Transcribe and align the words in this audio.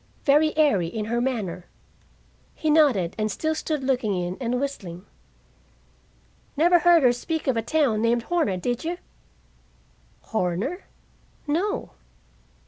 Very 0.23 0.57
airy 0.57 0.87
in 0.87 1.05
her 1.05 1.21
manner." 1.21 1.67
He 2.55 2.71
nodded 2.71 3.13
and 3.19 3.31
still 3.31 3.53
stood 3.53 3.83
looking 3.83 4.15
in 4.15 4.35
and 4.41 4.59
whistling. 4.59 5.05
"Never 6.57 6.79
heard 6.79 7.03
her 7.03 7.13
speak 7.13 7.45
of 7.45 7.55
a 7.55 7.61
town 7.61 8.01
named 8.01 8.23
Horner, 8.23 8.57
did 8.57 8.83
you?" 8.83 8.97
"Horner? 10.21 10.85
No." 11.45 11.91